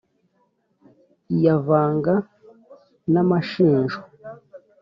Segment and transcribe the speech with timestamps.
[1.35, 2.13] Iyavanga
[3.13, 3.97] n’amashinjo*,